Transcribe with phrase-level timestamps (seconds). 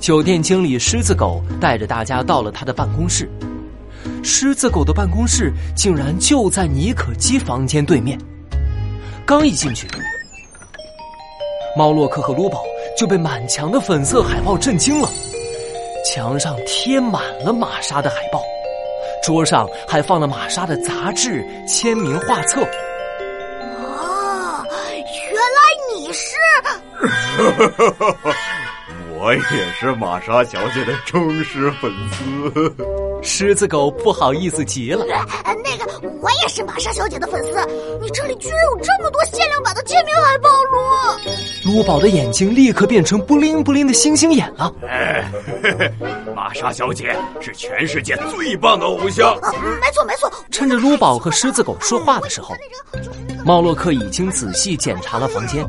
[0.00, 3.28] 酒店经理狮子狗带着大家到了他的办公室。
[4.22, 8.18] 狮子狗的办公室竟然就在尼可基房间对面。
[9.24, 9.88] 刚一进去，
[11.76, 12.62] 猫洛克和卢宝
[12.96, 15.08] 就被满墙的粉色海报震惊了。
[16.04, 18.40] 墙上贴满了玛莎的海报，
[19.24, 22.60] 桌上还放了玛莎的杂志、签名画册。
[23.60, 24.64] 哦，
[25.32, 25.60] 原来
[25.92, 26.36] 你是。
[29.36, 32.74] 我也是玛莎小姐的忠实粉丝。
[33.22, 35.04] 狮子狗不好意思极了。
[35.04, 37.50] 那个，我也是玛莎小姐的粉丝。
[38.00, 41.70] 你这里居然有这么多限量版的签名海报卢！
[41.70, 44.72] 卢宝的眼睛立刻变成布灵布灵的星星眼了。
[44.88, 45.30] 哎，
[46.34, 49.34] 玛莎小姐是全世界最棒的偶像。
[49.80, 50.32] 没错没错。
[50.50, 52.54] 趁着卢宝和狮子狗说话的时候，
[53.44, 55.66] 猫洛克已经仔细检查了房间。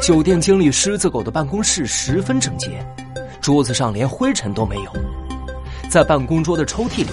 [0.00, 2.82] 酒店经理狮子狗的办公室十分整洁，
[3.42, 4.90] 桌子上连灰尘都没有。
[5.90, 7.08] 在办公桌的抽屉里，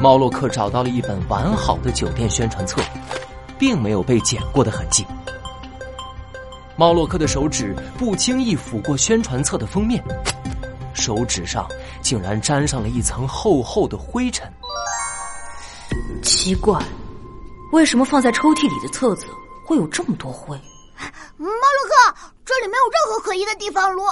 [0.00, 2.80] 猫洛克找到了一本完好的酒店宣传册，
[3.58, 5.04] 并没有被剪过的痕迹。
[6.74, 10.02] 猫洛克的手指不经意抚过宣传册的封面，
[10.94, 11.68] 手指上
[12.00, 14.50] 竟然沾上了一层厚厚的灰尘。
[16.22, 16.82] 奇怪，
[17.72, 19.26] 为什么放在抽屉里的册子
[19.66, 20.58] 会有这么多灰？
[21.38, 24.02] 猫洛克，这里没有任何可疑的地方，卢。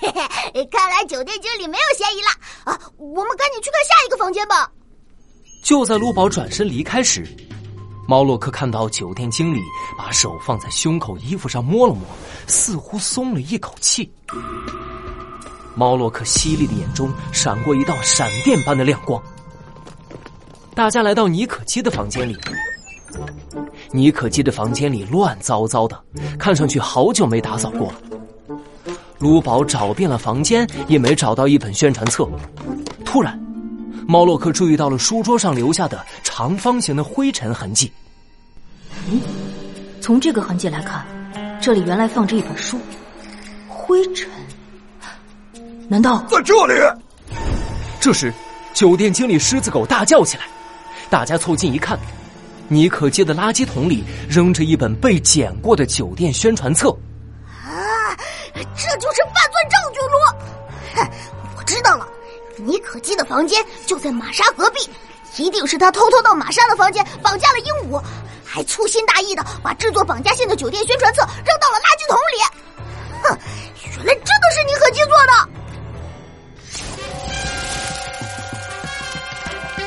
[0.00, 0.08] 嘿
[0.54, 2.28] 嘿，看来酒店经理没有嫌疑了
[2.64, 2.80] 啊！
[2.96, 4.70] 我们赶紧去看下一个房间吧。
[5.64, 7.26] 就在卢宝转身离开时，
[8.06, 9.60] 猫洛克看到酒店经理
[9.98, 12.02] 把手放在胸口衣服上摸了摸，
[12.46, 14.10] 似乎松了一口气。
[15.74, 19.20] 猫洛克犀利的眼中闪过一道闪电般的亮光。
[20.74, 22.38] 大家来到妮可基的房间里。
[23.92, 26.00] 妮可基的房间里乱糟糟的，
[26.38, 27.94] 看上去好久没打扫过了。
[29.18, 32.28] 卢宝找遍了房间，也没找到一本宣传册。
[33.04, 33.38] 突然，
[34.06, 37.92] 猫洛克注意到了书桌上留下的长方形的灰尘痕迹。
[39.10, 39.20] 嗯，
[40.00, 41.04] 从这个痕迹来看，
[41.60, 42.78] 这里原来放着一本书。
[43.68, 44.28] 灰尘？
[45.88, 46.74] 难道在这里？
[48.00, 48.32] 这时，
[48.72, 50.44] 酒店经理狮子狗大叫起来，
[51.10, 51.98] 大家凑近一看。
[52.72, 56.88] 妮可街的垃圾桶里扔着一本被剪过的酒店宣传册，
[57.64, 58.14] 啊，
[58.54, 60.20] 这就是犯罪证据罗！
[61.58, 62.06] 我知道了，
[62.58, 64.88] 妮可基的房间就在玛莎隔壁，
[65.36, 68.00] 一定是他偷偷到玛莎的房间绑架了鹦鹉，
[68.44, 72.38] 还粗心大意的把制作绑架信的酒店宣传册扔到了垃圾桶里。
[73.24, 73.36] 哼，
[73.96, 75.32] 原来真的是妮可基做的！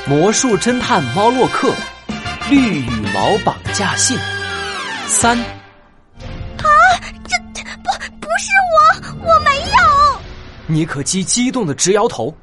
[0.06, 1.74] 魔术侦探猫洛克。
[2.50, 4.18] 绿羽毛绑架信
[5.08, 5.46] 三啊！
[7.28, 7.90] 这不
[8.20, 10.22] 不是我，我没有。
[10.68, 12.36] 尼可基激动的直摇头。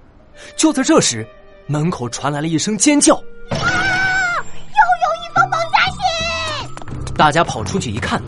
[0.56, 1.26] 就在这时，
[1.66, 3.14] 门口传来了一声尖叫
[3.52, 3.56] ：“啊！
[3.58, 8.20] 又有一封绑架信！”大家跑出去一看，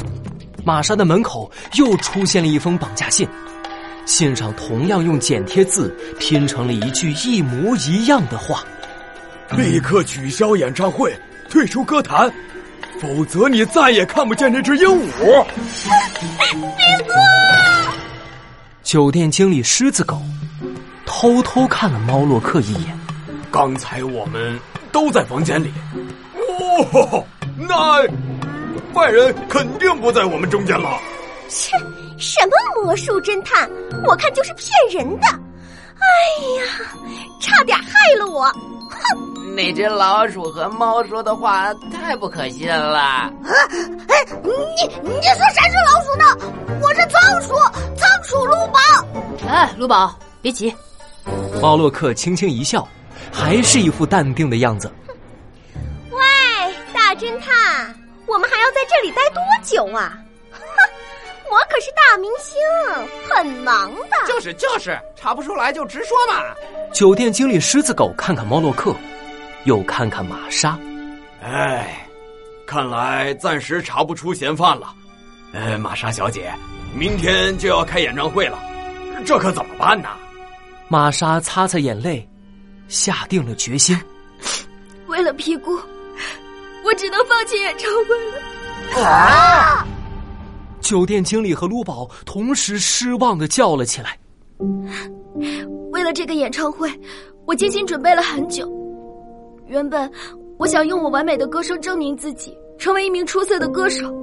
[0.65, 3.27] 玛莎的门口又出现了一封绑架信，
[4.05, 5.89] 信上同样用剪贴字
[6.21, 8.63] 拼成了一句一模一样的话
[9.57, 11.19] ：“立刻取消演唱会。”
[11.53, 12.33] 退出歌坛，
[12.99, 15.45] 否则你再也看不见这只鹦鹉。
[16.51, 17.13] 别哥，
[18.83, 20.19] 酒店经理狮子狗
[21.05, 22.99] 偷偷看了猫洛克一眼。
[23.51, 24.59] 刚才我们
[24.91, 25.71] 都在房间里。
[26.35, 27.23] 哦，
[27.59, 28.01] 那
[28.95, 30.99] 坏人肯定不在我们中间了。
[31.51, 31.77] 切，
[32.17, 33.71] 什么魔术侦探？
[34.07, 35.27] 我看就是骗人的。
[35.27, 36.09] 哎
[36.57, 36.65] 呀，
[37.43, 38.51] 差点害了我。
[39.53, 39.55] 哼！
[39.55, 42.99] 那只老鼠和猫说的话太不可信了。
[42.99, 43.31] 啊！
[44.09, 44.51] 哎，你
[45.03, 46.25] 你说谁是老鼠呢？
[46.81, 47.55] 我是仓鼠，
[47.97, 48.81] 仓鼠卢宝。
[49.49, 50.75] 哎，卢宝，别急。
[51.61, 52.87] 猫洛克轻轻一笑，
[53.33, 54.91] 还是一副淡定的样子。
[56.11, 56.21] 喂，
[56.93, 57.95] 大侦探，
[58.27, 60.19] 我们还要在这里待多久啊？
[61.51, 62.59] 我可是大明星，
[63.29, 64.27] 很忙的。
[64.27, 66.43] 就是就是，查不出来就直说嘛。
[66.95, 68.95] 酒店经理狮子狗看看猫洛克，
[69.65, 70.79] 又看看玛莎。
[71.43, 72.07] 哎，
[72.67, 74.95] 看来暂时查不出嫌犯了。
[75.53, 76.53] 呃，玛莎小姐，
[76.95, 78.59] 明天就要开演唱会了，
[79.25, 80.09] 这可怎么办呢？
[80.89, 82.29] 玛莎擦擦眼泪，
[82.89, 83.99] 下定了决心。
[85.07, 85.79] 为了皮姑，
[86.85, 89.07] 我只能放弃演唱会了。
[89.07, 89.87] 啊！
[90.81, 94.19] 酒店经理和卢宝同时失望的叫了起来。
[95.93, 96.91] 为了这个演唱会，
[97.47, 98.69] 我精心准备了很久。
[99.73, 100.09] 原本
[100.59, 104.15] 我想用我完美的歌声证明自己，成为一名出色的歌手。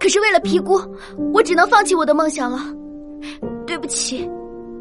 [0.00, 0.76] 可是为了皮姑，
[1.32, 2.58] 我只能放弃我的梦想了。
[3.64, 4.28] 对不起，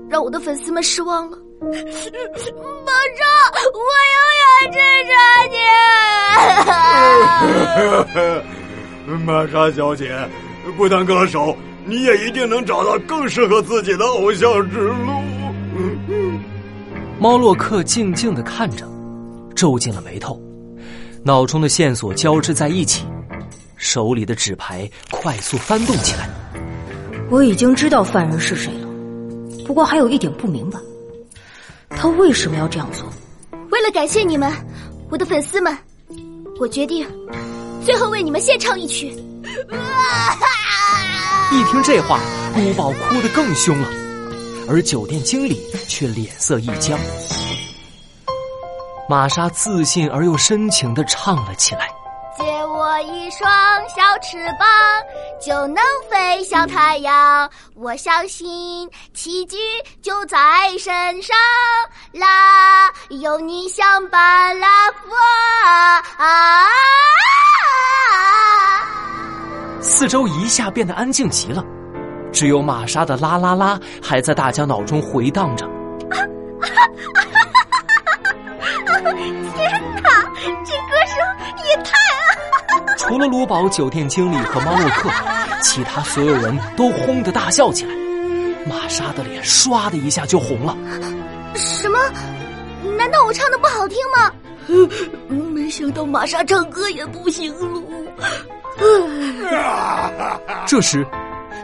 [0.09, 1.37] 让我的粉丝们失望了。
[1.61, 1.69] 马
[3.15, 3.23] 莎，
[3.73, 3.79] 我
[4.09, 5.13] 永远支持
[9.13, 9.23] 你。
[9.23, 10.17] 玛莎小姐，
[10.75, 11.55] 不当歌手，
[11.85, 15.21] 你也一定能找到更适合自己的偶像之路。
[17.23, 18.85] 猫洛克静静的看着，
[19.55, 20.37] 皱紧了眉头，
[21.23, 23.05] 脑中的线索交织在一起，
[23.77, 26.29] 手里的纸牌快速翻动起来。
[27.29, 28.89] 我已经知道犯人是谁了，
[29.65, 30.77] 不过还有一点不明白。
[31.91, 33.07] 他为什么要这样做？
[33.71, 34.51] 为了感谢你们，
[35.09, 35.73] 我的粉丝们，
[36.59, 37.07] 我决定
[37.85, 39.15] 最后为你们献唱一曲。
[41.53, 42.19] 一听这话，
[42.53, 43.87] 孤宝哭得更凶了，
[44.73, 46.97] 而酒店经理却脸色一僵。
[49.07, 51.87] 玛莎自信而又深情的唱了起来。
[52.39, 53.47] 借我一双
[53.87, 54.67] 小翅膀，
[55.39, 57.47] 就能飞向太阳。
[57.75, 59.57] 我相信奇迹
[60.01, 61.37] 就在身上，
[62.13, 64.67] 啦，有你相伴啦，
[66.17, 66.65] 啊！
[69.81, 71.63] 四周一下变得安静极了，
[72.33, 75.65] 只有玛莎的啦啦啦还在大家脑中回荡着。
[79.55, 80.09] 天哪，
[80.65, 81.15] 这歌声
[81.63, 81.93] 也太……
[82.97, 85.09] 除了卢宝酒店经理和猫洛克，
[85.61, 87.93] 其他所有人都轰的大笑起来。
[88.65, 90.75] 玛莎的脸唰的一下就红了。
[91.55, 91.99] 什么？
[92.97, 94.31] 难道我唱的不好听吗？
[95.27, 97.81] 没想到玛莎唱歌也不行了。
[100.65, 101.05] 这时，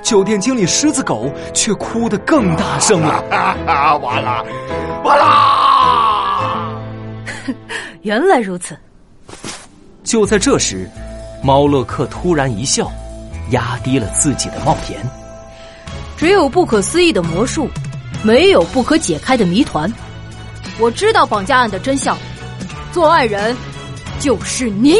[0.01, 3.23] 酒店经理狮子狗却哭得更大声了。
[4.01, 4.45] 完了，
[5.03, 5.25] 完了！
[8.01, 8.77] 原来如此。
[10.03, 10.89] 就在这时。
[11.41, 12.91] 猫乐克突然一笑，
[13.51, 14.99] 压低了自己的帽檐。
[16.17, 17.69] 只有不可思议的魔术，
[18.23, 19.89] 没有不可解开的谜团。
[20.79, 22.17] 我知道绑架案的真相，
[22.91, 23.55] 作案人
[24.19, 24.97] 就是你。